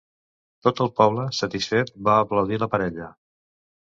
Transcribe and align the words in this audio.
Tot 0.67 0.79
el 0.85 0.89
poble, 1.01 1.25
satisfet, 1.39 1.93
va 2.09 2.17
aplaudir 2.23 2.59
la 2.65 2.71
parella. 2.73 3.11